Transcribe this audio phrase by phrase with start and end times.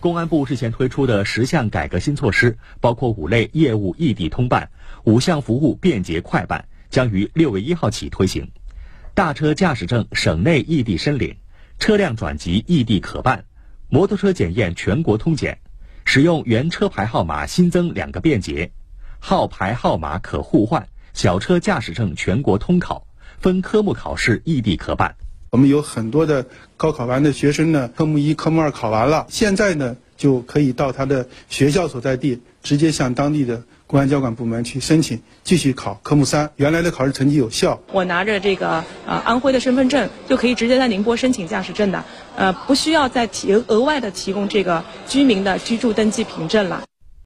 [0.00, 4.70] 公安部日前推出的十项改革新措施，包括五类业务异地通办、
[5.04, 8.50] 五项服务便捷快办，将于六月一号起推行。
[9.12, 11.36] 大车驾驶证省内异地申领，
[11.78, 13.44] 车辆转籍异地可办，
[13.90, 15.58] 摩托车检验全国通检，
[16.06, 18.72] 使用原车牌号码新增两个便捷，
[19.18, 23.06] 号牌号码可互换，小车驾驶证全国通考，
[23.38, 25.14] 分科目考试异地可办。
[25.50, 26.46] 我们有很多的
[26.76, 36.48] 高考完的学生呢，科目一、科目二考完了，现在呢就可以到他的学校所在地，直接向当地的公安交管部门去申请继续考科目三。
[36.54, 42.04] 原来的考试成绩有效，我拿着这个呃安徽的身份证就可以直接在宁波申请驾驶证的，
[42.36, 46.84] 呃，不需要再提额外的提供这个居民的居住登记凭证了。